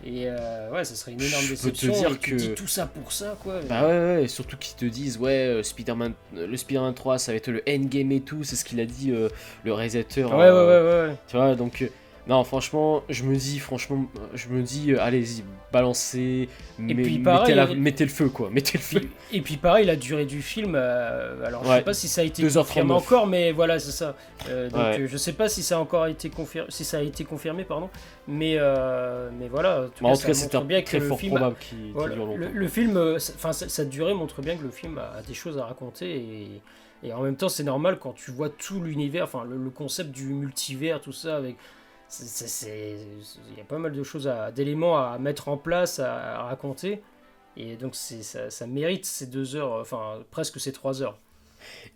Et 0.04 0.24
euh, 0.26 0.70
ouais, 0.70 0.84
ça 0.84 0.94
serait 0.94 1.12
une 1.12 1.22
énorme 1.22 1.42
Je 1.44 1.50
peux 1.54 1.56
te 1.56 1.86
déception. 1.86 1.92
dire 1.92 2.10
et 2.12 2.18
tu 2.18 2.30
que- 2.32 2.36
dis 2.36 2.54
tout 2.54 2.66
ça 2.66 2.86
pour 2.86 3.10
ça, 3.12 3.36
quoi. 3.42 3.60
Bah 3.68 3.82
ouais, 3.82 3.88
ouais, 3.88 4.24
et 4.24 4.28
surtout 4.28 4.56
qu'ils 4.56 4.76
te 4.76 4.84
disent, 4.84 5.18
ouais, 5.18 5.32
euh, 5.46 5.62
Spider-Man, 5.62 6.12
euh, 6.36 6.46
le 6.46 6.56
Spider-Man 6.56 6.94
3, 6.94 7.18
ça 7.18 7.32
va 7.32 7.36
être 7.36 7.48
le 7.50 7.62
endgame 7.68 8.12
et 8.12 8.20
tout, 8.20 8.44
c'est 8.44 8.56
ce 8.56 8.64
qu'il 8.64 8.78
a 8.80 8.84
dit 8.86 9.10
euh, 9.10 9.28
le 9.64 9.72
réalisateur. 9.72 10.30
ouais, 10.30 10.36
ouais, 10.36 10.42
euh, 10.44 11.04
ouais, 11.06 11.10
ouais. 11.10 11.16
Tu 11.28 11.36
vois, 11.36 11.54
donc, 11.56 11.82
euh, 11.82 11.88
non, 12.28 12.44
franchement, 12.44 13.02
je 13.08 13.24
me 13.24 13.34
dis, 13.36 13.58
franchement, 13.58 14.06
euh, 14.16 14.20
je 14.34 14.48
me 14.48 14.62
dis, 14.62 14.92
euh, 14.92 15.00
allez-y, 15.02 15.42
balancez, 15.76 16.48
mais- 16.78 16.94
puis 16.94 17.18
mettez, 17.18 17.54
la- 17.54 17.66
mettez 17.74 18.04
le 18.04 18.10
feu, 18.10 18.28
quoi, 18.28 18.50
mettez 18.50 18.78
le 18.78 18.82
feu. 18.82 19.00
Et 19.32 19.40
puis 19.40 19.56
pareil, 19.56 19.86
la 19.86 19.96
durée 19.96 20.24
du 20.26 20.42
film, 20.42 20.74
euh, 20.74 21.44
alors 21.46 21.64
je 21.64 21.68
Ouais, 21.70 21.76
sais 21.78 21.82
pas 21.84 21.94
si 21.94 22.08
ça 22.08 22.20
a 22.20 22.24
été 22.24 22.42
2h39. 22.42 22.66
confirmé 22.66 22.92
encore, 22.94 23.26
mais 23.26 23.52
voilà, 23.52 23.78
c'est 23.78 23.90
ça. 23.92 24.16
Euh, 24.48 24.68
donc 24.70 24.78
Ouais. 24.80 25.00
euh, 25.00 25.06
je 25.08 25.16
sais 25.16 25.32
pas 25.32 25.48
si 25.48 25.62
ça 25.62 25.76
a 25.76 25.78
encore 25.78 26.06
été 26.06 26.28
confirmé, 26.30 26.68
si 26.70 26.84
ça 26.84 26.98
a 26.98 27.02
été 27.02 27.24
confirmé, 27.24 27.64
pardon. 27.64 27.88
Mais 28.28 28.56
euh, 28.58 29.30
mais 29.38 29.48
voilà. 29.48 29.82
En 29.82 29.88
tout 29.88 30.02
Bah, 30.04 30.10
cas, 30.16 30.26
cas, 30.26 30.34
c'est 30.34 30.64
bien 30.64 30.80
que 30.82 30.86
très 30.86 30.98
le 30.98 31.06
fort 31.08 31.18
film 31.20 31.32
a- 31.36 31.36
probable 31.40 31.56
qu'il 31.60 31.92
voilà, 31.92 32.14
dure 32.14 32.26
le, 32.26 32.36
longtemps. 32.36 32.50
le 32.54 32.68
film, 32.68 32.96
euh, 32.96 33.18
ça- 33.18 33.32
enfin 33.36 33.52
sa 33.52 33.84
durée 33.84 34.14
montre 34.14 34.42
bien 34.42 34.56
que 34.56 34.62
le 34.64 34.70
film 34.70 34.98
a, 34.98 35.18
a 35.18 35.22
des 35.22 35.34
choses 35.34 35.58
à 35.58 35.64
raconter 35.64 36.10
et, 36.16 36.60
et 37.04 37.12
en 37.12 37.22
même 37.22 37.36
temps 37.36 37.48
c'est 37.48 37.62
normal 37.64 37.98
quand 38.00 38.14
tu 38.14 38.30
vois 38.32 38.48
tout 38.48 38.80
l'univers, 38.80 39.24
enfin 39.24 39.44
le, 39.48 39.56
le 39.56 39.70
concept 39.70 40.10
du 40.10 40.24
multivers, 40.32 41.00
tout 41.00 41.12
ça 41.12 41.36
avec, 41.36 41.56
il 42.20 43.58
y 43.58 43.60
a 43.60 43.64
pas 43.68 43.78
mal 43.78 43.92
de 43.92 44.02
choses, 44.02 44.30
d'éléments 44.54 44.98
à 44.98 45.18
mettre 45.18 45.48
en 45.48 45.56
place, 45.56 45.98
à, 45.98 46.40
à 46.40 46.42
raconter 46.44 47.02
et 47.56 47.76
donc 47.76 47.94
ça, 47.94 48.50
ça 48.50 48.66
mérite 48.66 49.06
ces 49.06 49.26
deux 49.26 49.56
heures, 49.56 49.72
enfin 49.80 50.18
presque 50.30 50.60
ces 50.60 50.72
trois 50.72 51.02
heures. 51.02 51.18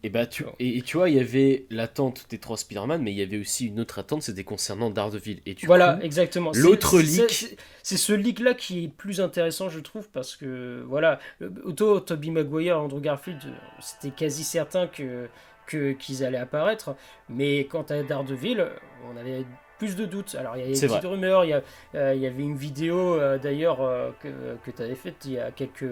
Et 0.02 0.08
bah 0.08 0.26
tu, 0.26 0.44
et, 0.58 0.78
et 0.78 0.82
tu 0.82 0.96
vois, 0.96 1.10
il 1.10 1.16
y 1.16 1.20
avait 1.20 1.66
l'attente 1.70 2.26
des 2.30 2.38
trois 2.38 2.56
Spider-Man, 2.56 3.02
mais 3.02 3.12
il 3.12 3.18
y 3.18 3.22
avait 3.22 3.38
aussi 3.38 3.66
une 3.66 3.78
autre 3.78 3.98
attente, 3.98 4.22
c'était 4.22 4.42
concernant 4.42 4.88
Daredevil. 4.90 5.42
Et 5.44 5.52
du 5.54 5.66
Voilà, 5.66 5.94
coup, 5.94 6.02
exactement. 6.02 6.52
C'est- 6.54 6.60
l'autre 6.60 6.98
leak- 6.98 7.56
c'est- 7.82 7.96
ce 7.98 8.12
leak-là 8.14 8.54
qui 8.54 8.84
est 8.84 8.88
plus 8.88 9.20
intéressant, 9.20 9.68
je 9.68 9.80
trouve, 9.80 10.08
parce 10.08 10.34
que, 10.34 10.82
voilà, 10.88 11.18
autant 11.64 12.00
Tobey 12.00 12.30
Maguire 12.30 12.80
Andrew 12.80 13.00
Garfield, 13.00 13.40
c'était 13.80 14.14
quasi 14.14 14.44
certain 14.44 14.86
que 14.86 15.28
que- 15.66 15.92
qu'ils 15.92 16.24
allaient 16.24 16.36
apparaître, 16.38 16.96
mais 17.28 17.64
quant 17.66 17.82
à 17.82 18.02
Daredevil, 18.02 18.66
on 19.08 19.16
avait 19.16 19.44
plus 19.80 19.96
de 19.96 20.04
doutes. 20.04 20.36
Alors, 20.38 20.56
il 20.56 20.60
y 20.60 20.62
avait 20.62 20.72
des 20.74 20.78
petites 20.80 20.90
vrai. 21.00 21.08
rumeurs, 21.08 21.44
il 21.44 21.48
y, 21.48 21.52
a- 21.54 21.62
euh, 21.96 22.14
il 22.14 22.20
y 22.20 22.26
avait 22.26 22.42
une 22.42 22.54
vidéo, 22.56 23.14
euh, 23.18 23.38
d'ailleurs, 23.38 23.80
euh, 23.80 24.10
que, 24.22 24.28
que 24.64 24.70
tu 24.70 24.82
avais 24.82 24.94
faite 24.94 25.16
il 25.24 25.32
y 25.32 25.38
a 25.40 25.50
quelques, 25.50 25.82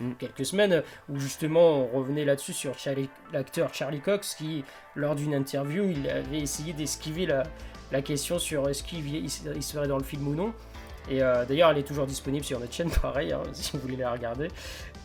Mm. 0.00 0.12
quelques 0.18 0.44
semaines, 0.46 0.82
où 1.08 1.18
justement, 1.18 1.80
on 1.92 1.98
revenait 1.98 2.24
là-dessus 2.24 2.52
sur 2.52 2.72
l'acteur 3.32 3.72
Charlie 3.74 4.00
Cox, 4.00 4.34
qui, 4.34 4.64
lors 4.94 5.14
d'une 5.14 5.34
interview, 5.34 5.84
il 5.90 6.08
avait 6.08 6.40
essayé 6.40 6.72
d'esquiver 6.74 7.24
la, 7.26 7.42
la 7.90 8.02
question 8.02 8.38
sur 8.38 8.68
est-ce 8.68 8.82
qu'il 8.84 9.06
il 9.16 9.30
serait 9.62 9.88
dans 9.88 9.98
le 9.98 10.04
film 10.04 10.28
ou 10.28 10.34
non. 10.34 10.52
Et 11.10 11.18
d'ailleurs, 11.18 11.70
elle 11.70 11.78
est 11.78 11.82
toujours 11.82 12.06
disponible 12.06 12.44
sur 12.44 12.60
notre 12.60 12.72
chaîne, 12.72 12.90
pareil, 13.02 13.32
hein, 13.32 13.42
si 13.52 13.72
vous 13.72 13.78
voulez 13.80 13.96
la 13.96 14.12
regarder. 14.12 14.48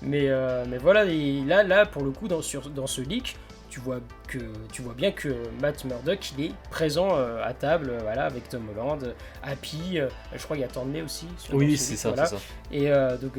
Mais, 0.02 0.30
mais 0.68 0.78
voilà, 0.78 1.06
et 1.06 1.42
là, 1.46 1.64
là, 1.64 1.86
pour 1.86 2.04
le 2.04 2.12
coup, 2.12 2.28
dans, 2.28 2.42
sur, 2.42 2.70
dans 2.70 2.86
ce 2.88 3.02
leak, 3.02 3.36
tu 3.78 3.84
vois, 3.84 4.00
que, 4.28 4.40
tu 4.72 4.82
vois 4.82 4.96
bien 4.96 5.12
que 5.12 5.30
Matt 5.62 5.86
Murdock, 5.86 6.32
il 6.36 6.46
est 6.46 6.52
présent 6.72 7.10
euh, 7.12 7.44
à 7.46 7.54
table, 7.54 7.92
euh, 7.92 8.00
voilà, 8.02 8.26
avec 8.26 8.50
Tom 8.50 8.68
Holland, 8.76 9.14
Happy, 9.44 10.00
euh, 10.00 10.08
je 10.36 10.42
crois 10.44 10.56
qu'il 10.56 10.66
y 10.66 10.68
a 10.68 10.72
Tandem 10.72 11.06
aussi. 11.06 11.28
oui, 11.54 11.78
ce 11.78 11.84
c'est 11.92 11.96
ça, 11.96 12.10
voilà. 12.10 12.26
c'est 12.26 12.38
ça. 12.38 12.42
Et 12.72 12.90
donc, 13.22 13.34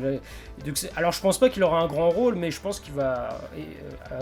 alors 0.94 1.10
je 1.10 1.20
pense 1.20 1.38
pas 1.38 1.48
qu'il 1.48 1.64
aura 1.64 1.80
un 1.80 1.88
grand 1.88 2.10
rôle, 2.10 2.36
mais 2.36 2.52
je 2.52 2.60
pense 2.60 2.78
qu'il 2.78 2.94
va 2.94 3.40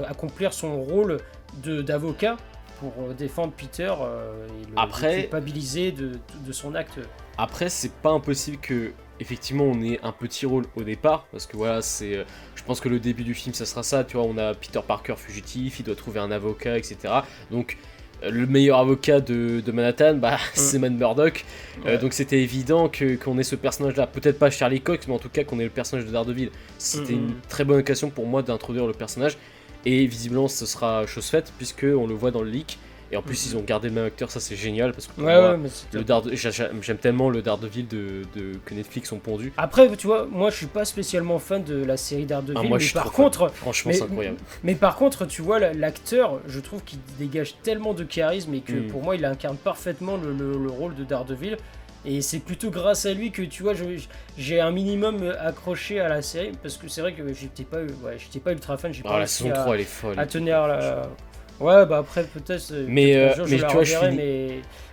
accomplir 0.09 0.55
son 0.55 0.81
rôle 0.83 1.19
de 1.63 1.83
d'avocat 1.83 2.37
pour 2.81 2.93
défendre 3.17 3.53
Peter 3.55 3.93
et 3.93 4.71
le 4.71 4.73
Après- 4.79 5.21
culpabiliser 5.23 5.93
de, 5.93 6.13
de 6.47 6.53
son 6.53 6.75
acte. 6.75 6.99
Après, 7.39 7.69
c'est 7.69 7.93
pas 7.93 8.11
impossible 8.11 8.59
que 8.59 8.93
effectivement 9.19 9.65
on 9.65 9.83
ait 9.83 9.99
un 10.03 10.13
petit 10.13 10.45
rôle 10.47 10.65
au 10.77 10.83
départ, 10.83 11.27
parce 11.33 11.47
que 11.47 11.57
voilà, 11.57 11.81
c'est, 11.83 12.17
euh, 12.17 12.25
je 12.55 12.63
pense 12.65 12.81
que 12.81 12.89
le 12.89 12.99
début 13.01 13.25
du 13.25 13.35
film, 13.35 13.55
ça 13.55 13.65
sera 13.67 13.83
ça. 13.83 14.05
Tu 14.05 14.17
vois, 14.17 14.27
on 14.27 14.37
a 14.39 14.55
Peter 14.55 14.81
Parker 14.87 15.15
fugitif, 15.17 15.81
il 15.81 15.85
doit 15.85 15.95
trouver 15.95 16.21
un 16.21 16.31
avocat, 16.31 16.77
etc. 16.79 16.97
Donc 17.51 17.77
euh, 18.23 18.31
le 18.31 18.47
meilleur 18.47 18.79
avocat 18.79 19.21
de, 19.21 19.61
de 19.61 19.73
Manhattan, 19.73 20.15
bah, 20.15 20.39
c'est 20.55 20.79
Matt 20.79 20.93
Murdock. 20.93 21.45
Euh, 21.87 21.99
donc 21.99 22.13
c'était 22.15 22.43
évident 22.43 22.89
que 22.89 23.17
qu'on 23.17 23.39
ait 23.39 23.43
ce 23.43 23.57
personnage-là. 23.57 24.07
Peut-être 24.07 24.39
pas 24.39 24.51
Charlie 24.51 24.81
Cox, 24.81 25.07
mais 25.09 25.15
en 25.15 25.19
tout 25.19 25.29
cas 25.29 25.45
qu'on 25.45 25.59
ait 25.61 25.65
le 25.65 25.71
personnage 25.71 26.07
de 26.07 26.11
Daredevil. 26.13 26.51
C'était 26.79 27.13
Mhm. 27.15 27.29
une 27.29 27.35
très 27.49 27.65
bonne 27.65 27.81
occasion 27.81 28.09
pour 28.11 28.27
moi 28.27 28.43
d'introduire 28.43 28.87
le 28.87 28.93
personnage. 28.95 29.37
Et 29.85 30.07
visiblement, 30.07 30.49
ce 30.49 30.67
sera 30.67 31.07
chose 31.07 31.27
faite, 31.27 31.53
puisque 31.59 31.85
on 31.85 32.07
le 32.07 32.15
voit 32.15 32.31
dans 32.33 32.43
le 32.43 32.51
leak. 32.51 32.79
Et 33.13 33.17
en 33.17 33.23
plus, 33.23 33.47
ils 33.47 33.57
ont 33.57 33.63
gardé 33.63 33.89
le 33.89 33.95
même 33.95 34.07
acteur, 34.07 34.31
ça 34.31 34.41
c'est 34.41 34.57
génial 34.57 34.93
parce 34.93 35.07
que 35.07 35.13
pour 35.13 35.25
Ouais, 35.25 35.35
moi, 35.41 35.53
ouais, 35.53 35.71
le 35.93 36.81
j'aime 36.83 36.99
tellement 36.99 37.31
le 37.31 37.41
Daredevil 37.43 37.87
de, 37.87 38.23
de- 38.35 38.59
que 38.65 38.75
Netflix 38.75 39.13
ont 39.13 39.19
pondu. 39.19 39.53
Après, 39.57 39.89
tu 39.97 40.07
vois, 40.07 40.27
moi 40.31 40.51
je 40.51 40.57
suis 40.57 40.67
pas 40.67 40.85
spécialement 40.85 41.39
fan 41.39 41.63
de 41.63 41.85
la 41.85 41.97
série 41.97 42.27
Daredevil, 42.27 42.57
Ah, 42.59 42.63
moi, 42.65 42.79
mais 42.79 42.81
je 42.81 42.87
suis 42.87 42.95
par 42.95 43.05
fan. 43.05 43.13
contre, 43.13 43.49
Franchement, 43.53 43.93
c'est 43.95 44.03
incroyable. 44.03 44.39
mais 44.65 44.75
par 44.75 44.97
contre, 44.97 45.25
tu 45.27 45.41
vois, 45.43 45.59
la- 45.61 45.73
l'acteur, 45.73 46.41
je 46.49 46.59
trouve 46.61 46.83
qu'il 46.83 46.99
dégage 47.19 47.55
tellement 47.63 47.95
de 47.95 48.03
charisme 48.05 48.55
et 48.55 48.61
que 48.61 48.73
Mm. 48.73 48.87
pour 48.89 49.03
moi, 49.03 49.15
il 49.17 49.25
incarne 49.25 49.57
parfaitement 49.57 50.17
le, 50.17 50.33
le- 50.33 50.59
le 50.59 50.71
rôle 50.71 50.95
de 50.95 51.05
Daredevil. 51.05 51.57
Et 52.09 52.21
c'est 52.23 52.39
plutôt 52.39 52.71
grâce 52.71 53.05
à 53.07 53.13
lui 53.15 53.33
que 53.33 53.43
tu 53.43 53.65
vois, 53.65 53.73
j'ai 54.39 54.61
un 54.61 54.71
minimum 54.71 55.35
accroché 55.41 55.99
à 55.99 56.09
la 56.09 56.23
série 56.23 56.53
parce 56.63 56.77
que 56.77 56.87
c'est 56.87 57.01
vrai 57.01 57.13
que 57.15 57.33
j'étais 57.33 57.65
pas, 57.65 57.79
ouais, 57.79 58.17
j'étais 58.17 58.39
pas 58.39 58.53
ultra 58.53 58.77
fan, 58.77 58.93
j'ai 58.93 59.03
Ah, 59.05 59.09
pas 59.09 59.19
la 59.21 59.27
saison 59.27 59.51
à, 59.51 59.55
3, 59.55 59.75
elle 59.75 59.81
est 59.81 59.85
folle. 59.85 60.19
à 60.19 60.27
tenir 60.27 60.67
la. 60.69 61.03
Ouais, 61.61 61.87
bah 61.87 61.99
après 61.99 62.25
peut-être. 62.25 62.71
euh, 62.73 62.85
Mais, 62.89 63.17
euh, 63.17 63.35
jour, 63.35 63.47
mais 63.49 63.57
je 63.59 63.63
la 63.63 63.69
tu 63.69 63.75
vois, 63.75 63.85
je 63.85 63.97
finis- 63.97 64.17
mais 64.17 64.49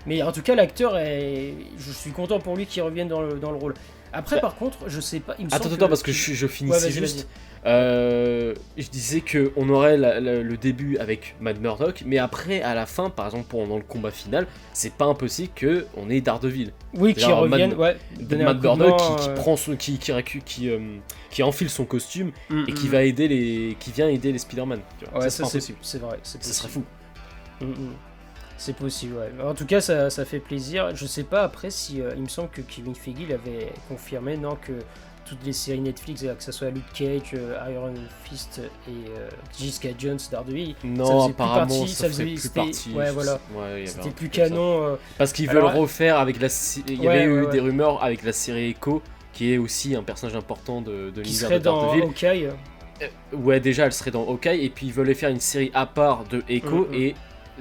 mais 0.06 0.22
en 0.24 0.32
tout 0.32 0.42
cas 0.42 0.56
l'acteur 0.56 0.98
est, 0.98 1.54
je 1.78 1.92
suis 1.92 2.12
content 2.12 2.40
pour 2.40 2.56
lui 2.56 2.66
qu'il 2.66 2.82
revienne 2.84 3.08
dans 3.08 3.22
le 3.22 3.34
dans 3.34 3.52
le 3.52 3.58
rôle. 3.58 3.74
Après 4.14 4.36
Bah- 4.38 4.42
par 4.44 4.56
contre, 4.56 4.78
je 4.88 5.02
sais 5.02 5.20
pas. 5.20 5.36
Il 5.40 5.46
me 5.46 5.54
Attends, 5.54 5.72
attends, 5.74 5.88
parce 5.90 6.04
que 6.04 6.12
je, 6.12 6.34
je 6.34 6.46
Ouais, 6.46 6.80
juste. 6.92 7.28
Euh, 7.66 8.54
je 8.78 8.90
disais 8.90 9.22
que 9.22 9.54
on 9.56 9.70
aurait 9.70 9.96
la- 9.96 10.20
la- 10.20 10.42
le 10.42 10.58
début 10.58 10.98
avec 10.98 11.36
Mad 11.40 11.62
Murdock, 11.62 12.04
mais 12.06 12.18
après, 12.18 12.62
à 12.62 12.76
la 12.76 12.86
fin, 12.86 13.10
par 13.10 13.28
exemple, 13.28 13.46
pendant 13.48 13.78
le 13.78 13.84
combat 13.84 14.12
final, 14.12 14.48
c'est 14.74 14.94
pas 14.94 15.06
impossible 15.06 15.52
que 15.56 15.86
on 15.96 16.10
ait 16.10 16.20
Daredevil. 16.20 16.74
Oui, 16.94 17.14
qui 17.14 17.24
revienne, 17.26 17.76
Mad- 17.76 17.80
ouais. 17.80 18.44
Mad 18.44 18.62
Murdock 18.62 19.00
qui, 19.00 19.24
qui 19.24 19.30
euh, 19.30 19.34
prend 19.36 19.56
son, 19.56 19.76
qui, 19.78 19.98
qui, 19.98 20.12
qui, 20.46 20.70
euh, 20.70 20.80
qui 21.30 21.42
enfile 21.42 21.70
son 21.70 21.86
costume 21.86 22.32
mm, 22.50 22.66
et 22.68 22.74
qui 22.74 22.88
mm. 22.88 22.92
va 22.92 23.04
aider 23.04 23.28
les, 23.30 23.78
qui 23.80 23.92
vient 23.92 24.10
aider 24.10 24.34
les 24.34 24.40
Spider-Man. 24.40 24.82
Ouais, 25.16 25.30
ça, 25.30 25.46
c'est 25.46 26.00
vrai. 26.00 26.20
Ça 26.24 26.38
serait 26.42 26.70
fou. 26.70 26.84
Mm. 27.62 27.94
C'est 28.58 28.76
possible, 28.76 29.16
ouais. 29.16 29.44
En 29.44 29.56
tout 29.56 29.66
cas, 29.66 29.82
ça, 29.82 30.10
ça 30.10 30.26
fait 30.26 30.40
plaisir. 30.40 30.96
Je 30.96 31.06
sais 31.06 31.24
pas 31.24 31.44
après 31.44 31.70
si. 31.70 32.02
euh, 32.02 32.12
il 32.16 32.22
me 32.24 32.28
semble 32.28 32.50
que 32.50 32.62
Kevin 32.62 32.96
Feige 32.96 33.16
il 33.22 33.34
avait 33.34 33.72
confirmé, 33.90 34.38
non, 34.38 34.56
que 34.56 34.74
toutes 35.26 35.46
les 35.46 35.54
séries 35.54 35.80
Netflix, 35.82 36.24
euh, 36.24 36.34
que 36.36 36.44
ce 36.44 36.52
soit 36.52 36.70
Luke 36.70 36.84
Cage, 36.94 37.32
euh, 37.34 37.58
Iron 37.72 37.94
Fist 38.26 38.62
et 38.88 38.92
euh, 39.10 39.30
Jessica 39.58 39.90
Jones, 39.98 40.20
Daredevil, 40.32 40.76
Non, 40.84 41.30
apparemment, 41.30 41.88
ça, 41.88 42.08
faisait- 42.08 42.26
plus 42.26 42.50
partie. 42.50 42.92
ouais, 42.94 43.12
voilà. 43.12 43.40
c'était 43.86 44.10
plus 44.12 44.30
canon. 44.30 44.98
Parce 45.18 45.32
qu'ils 45.34 45.50
veulent 45.50 45.64
refaire 45.66 46.18
avec 46.20 46.40
la. 46.42 46.48
Il 46.88 47.02
y 47.02 47.08
avait 47.08 47.26
eu 47.26 47.48
des 47.52 47.60
rumeurs 47.60 48.04
avec 48.04 48.24
la 48.24 48.34
série 48.34 48.70
Echo, 48.72 49.02
qui 49.32 49.54
est 49.54 49.58
aussi 49.58 49.96
un 49.96 50.04
personnage 50.04 50.36
important 50.36 50.82
de, 50.82 51.10
de 51.10 51.22
qui 51.22 51.30
l'univers 51.30 51.48
serait 51.50 51.60
de 51.60 51.64
dans 51.64 51.82
Daredevil. 51.82 52.04
Hawkeye. 52.04 52.50
Ouais, 53.34 53.60
déjà, 53.60 53.86
elle 53.86 53.92
serait 53.94 54.12
dans 54.12 54.28
Hawkeye, 54.28 54.64
et 54.64 54.70
puis 54.70 54.86
ils 54.88 54.94
veulent 54.94 55.14
faire 55.16 55.30
une 55.30 55.40
série 55.40 55.72
à 55.74 55.86
part 55.86 56.24
de 56.26 56.44
Echo, 56.48 56.88
Mhm. 56.88 56.94
et 56.94 57.16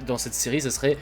dans 0.07 0.17
cette 0.17 0.33
série, 0.35 0.61
ça 0.61 0.69
serait 0.69 0.97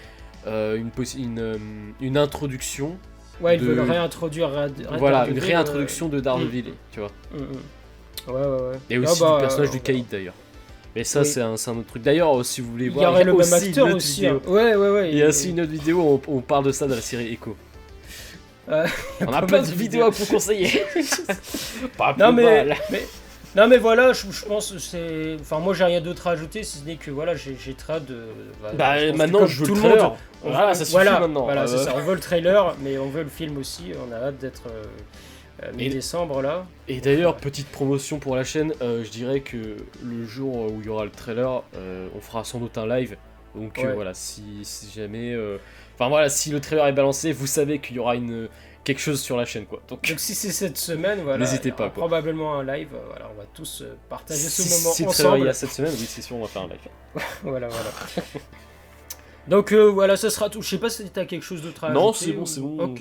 une, 0.45 1.59
une 2.01 2.17
introduction, 2.17 2.97
Ouais, 3.41 3.55
ils 3.55 3.61
de- 3.61 3.65
veulent 3.65 3.89
réintroduire. 3.89 4.49
Voilà, 4.97 5.27
une 5.27 5.39
réintroduction 5.39 6.07
de 6.09 6.19
Daredevil, 6.19 6.65
tu 6.91 6.99
vois. 6.99 7.09
euh, 7.35 7.39
mm, 7.39 7.41
mm. 7.43 8.33
Ouais, 8.33 8.41
ouais, 8.41 8.69
ouais. 8.71 8.79
Et 8.89 8.95
Ah 8.97 8.99
aussi 9.11 9.19
bah, 9.21 9.33
du 9.35 9.41
personnage 9.41 9.69
euh, 9.69 9.71
du 9.71 9.79
Caïd 9.79 10.05
d'ailleurs. 10.11 10.33
Mais 10.95 11.03
ça, 11.03 11.21
oui. 11.21 11.25
c'est 11.25 11.41
un, 11.41 11.53
autre 11.53 11.85
truc. 11.87 12.03
D'ailleurs, 12.03 12.37
euh, 12.39 12.43
si 12.43 12.61
vous 12.61 12.71
voulez 12.71 12.85
Il 12.85 12.91
y 12.91 12.93
voir, 12.95 13.11
aurait 13.13 13.23
le 13.23 13.31
même 13.31 13.41
aussi 13.41 13.53
acteur 13.69 13.95
aussi. 13.95 14.27
hein. 14.27 14.39
Ouais, 14.45 14.75
ouais, 14.75 14.89
ouais. 14.89 15.09
Il 15.11 15.17
y 15.17 15.21
a 15.21 15.25
et- 15.25 15.29
aussi 15.29 15.49
une 15.51 15.61
autre 15.61 15.71
vidéo 15.71 15.97
où 16.01 16.21
on, 16.27 16.35
on 16.37 16.41
parle 16.41 16.65
de 16.65 16.71
ça 16.71 16.85
dans 16.85 16.95
la 16.95 17.01
série 17.01 17.31
Echo. 17.33 17.55
Ouais. 18.67 18.83
on 19.21 19.27
a 19.33 19.39
Pas 19.41 19.47
plein 19.47 19.61
de 19.61 19.67
de 19.67 19.71
vidéos 19.71 20.03
à 20.05 20.09
vous 20.09 20.25
conseiller. 20.25 20.83
Pas 21.97 22.15
Non 22.19 22.33
plus 22.35 22.43
mais, 22.43 22.65
mal. 22.65 22.77
mais- 22.91 23.07
non 23.55 23.67
mais 23.67 23.77
voilà, 23.77 24.13
je, 24.13 24.31
je 24.31 24.45
pense 24.45 24.71
que 24.71 24.79
c'est. 24.79 25.35
Enfin 25.41 25.59
moi 25.59 25.73
j'ai 25.73 25.83
rien 25.83 25.99
d'autre 26.01 26.27
à 26.27 26.31
ajouter 26.31 26.63
si 26.63 26.79
ce 26.79 26.85
n'est 26.85 26.95
que 26.95 27.11
voilà 27.11 27.35
j'ai 27.35 27.55
j'ai 27.59 27.73
très 27.73 27.93
hâte 27.93 28.05
de. 28.05 28.25
Bah, 28.77 28.97
je 28.97 29.05
pense 29.07 29.11
que 29.11 29.17
maintenant, 29.17 29.39
comme 29.39 29.47
je 29.47 29.59
veux 29.59 29.65
tout 29.65 29.75
le 29.75 29.81
le 29.81 29.87
monde, 29.89 29.97
trailer. 29.97 30.15
on 30.43 30.49
Voilà, 30.51 30.73
ça 30.73 30.79
suffit 30.85 30.91
voilà, 30.93 31.19
maintenant. 31.19 31.43
Voilà, 31.43 31.67
c'est 31.67 31.75
Euh, 31.75 31.83
ça. 31.85 31.93
On 31.95 31.99
veut 32.01 32.13
le 32.13 32.19
trailer, 32.21 32.75
mais 32.81 32.97
on 32.97 33.09
veut 33.09 33.23
le 33.23 33.29
film 33.29 33.57
aussi. 33.57 33.91
On 34.07 34.11
a 34.13 34.27
hâte 34.27 34.37
d'être 34.37 34.63
euh, 34.67 34.83
euh, 35.63 35.71
mi-décembre 35.75 36.41
là. 36.41 36.65
Et 36.87 37.01
d'ailleurs, 37.01 37.35
petite 37.37 37.67
promotion 37.67 38.19
pour 38.19 38.35
la 38.35 38.43
chaîne, 38.43 38.73
euh, 38.81 39.03
je 39.03 39.09
dirais 39.09 39.41
que 39.41 39.57
le 40.03 40.25
jour 40.25 40.55
où 40.71 40.79
il 40.79 40.85
y 40.85 40.89
aura 40.89 41.03
le 41.05 41.11
trailer, 41.11 41.63
euh, 41.75 42.07
on 42.15 42.21
fera 42.21 42.43
sans 42.43 42.59
doute 42.59 42.77
un 42.77 42.87
live. 42.87 43.17
Donc 43.53 43.77
euh, 43.79 43.87
Ouais. 43.87 43.93
voilà, 43.93 44.13
si, 44.13 44.43
si 44.63 44.89
jamais. 44.97 45.33
euh, 45.33 45.57
Enfin 45.95 46.07
voilà, 46.09 46.29
si 46.29 46.49
le 46.49 46.59
trailer 46.61 46.87
est 46.87 46.93
balancé, 46.93 47.31
vous 47.31 47.45
savez 47.47 47.77
qu'il 47.79 47.97
y 47.97 47.99
aura 47.99 48.15
une 48.15 48.47
quelque 48.83 48.99
chose 48.99 49.21
sur 49.21 49.37
la 49.37 49.45
chaîne 49.45 49.65
quoi. 49.65 49.81
Donc 49.87 50.07
Donc 50.07 50.19
si 50.19 50.33
c'est 50.35 50.51
cette 50.51 50.77
semaine, 50.77 51.21
voilà, 51.21 51.39
N'hésitez 51.39 51.71
pas, 51.71 51.89
quoi. 51.89 52.01
Probablement 52.03 52.59
un 52.59 52.63
live. 52.63 52.89
euh, 52.93 52.99
Voilà, 53.07 53.29
on 53.33 53.37
va 53.37 53.45
tous 53.53 53.81
euh, 53.81 53.97
partager 54.09 54.41
ce 54.49 54.61
si, 54.63 54.69
moment 54.81 54.93
si 54.93 55.05
ensemble. 55.05 55.45
y 55.45 55.49
a 55.49 55.53
cette 55.53 55.71
semaine, 55.71 55.93
oui, 55.93 56.05
c'est 56.07 56.21
sûr, 56.21 56.35
on 56.35 56.41
va 56.41 56.47
faire 56.47 56.63
un 56.63 56.67
live. 56.67 56.79
Voilà, 57.43 57.67
voilà. 57.67 57.91
Donc 59.47 59.71
euh, 59.73 59.85
voilà, 59.89 60.17
ça 60.17 60.29
sera 60.29 60.49
tout. 60.49 60.61
Je 60.61 60.69
sais 60.69 60.77
pas 60.77 60.89
si 60.89 61.09
t'as 61.09 61.25
quelque 61.25 61.43
chose 61.43 61.61
d'autre 61.61 61.83
à 61.85 61.89
non, 61.91 62.13
c'est 62.13 62.31
bon, 62.31 62.43
ou- 62.43 62.45
c'est 62.45 62.61
bon. 62.61 62.95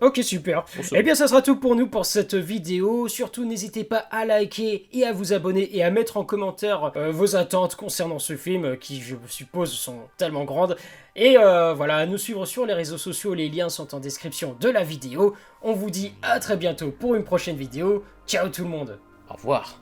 Ok. 0.00 0.20
super. 0.22 0.64
Eh 0.94 1.02
bien, 1.02 1.14
ça 1.14 1.26
sera 1.28 1.42
tout 1.42 1.56
pour 1.56 1.74
nous 1.74 1.88
pour 1.88 2.06
cette 2.06 2.34
vidéo. 2.34 3.08
Surtout, 3.08 3.44
n'hésitez 3.44 3.84
pas 3.84 3.98
à 4.10 4.24
liker 4.24 4.88
et 4.92 5.04
à 5.04 5.12
vous 5.12 5.32
abonner 5.32 5.76
et 5.76 5.82
à 5.82 5.90
mettre 5.90 6.16
en 6.16 6.24
commentaire 6.24 6.92
euh, 6.96 7.10
vos 7.10 7.36
attentes 7.36 7.74
concernant 7.74 8.18
ce 8.18 8.36
film, 8.36 8.64
euh, 8.64 8.76
qui, 8.76 9.00
je 9.00 9.16
suppose, 9.28 9.72
sont 9.72 9.98
tellement 10.16 10.44
grandes. 10.44 10.76
Et 11.16 11.36
euh, 11.36 11.74
voilà, 11.74 11.96
à 11.96 12.06
nous 12.06 12.18
suivre 12.18 12.46
sur 12.46 12.64
les 12.64 12.74
réseaux 12.74 12.98
sociaux. 12.98 13.34
Les 13.34 13.48
liens 13.48 13.68
sont 13.68 13.94
en 13.94 14.00
description 14.00 14.56
de 14.60 14.68
la 14.68 14.84
vidéo. 14.84 15.34
On 15.62 15.72
vous 15.72 15.90
dit 15.90 16.12
à 16.22 16.38
très 16.40 16.56
bientôt 16.56 16.90
pour 16.90 17.14
une 17.16 17.24
prochaine 17.24 17.56
vidéo. 17.56 18.04
Ciao 18.26 18.48
tout 18.48 18.62
le 18.62 18.70
monde 18.70 18.98
Au 19.28 19.34
revoir. 19.34 19.80